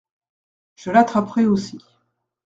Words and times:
Je 0.77 0.89
l’attraperai 0.89 1.45
aussi. 1.45 1.79